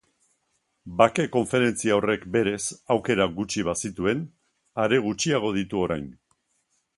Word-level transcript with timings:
Bake 1.01 1.25
konferentzia 1.35 1.97
horrek 1.99 2.25
berez 2.37 2.61
aukera 2.95 3.29
gutxi 3.37 3.67
bazituen, 3.71 4.25
are 4.85 5.01
gutxiago 5.05 5.53
ditu 5.59 5.85
orain. 5.89 6.11